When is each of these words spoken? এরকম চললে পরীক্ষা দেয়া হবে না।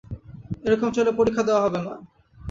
এরকম 0.63 0.89
চললে 0.91 1.11
পরীক্ষা 1.19 1.43
দেয়া 1.47 1.63
হবে 1.65 1.79
না। 1.79 1.93